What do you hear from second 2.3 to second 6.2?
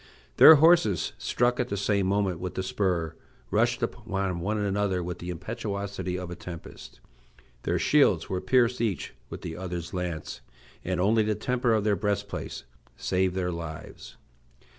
with the spur, rushed upon one another with the impetuosity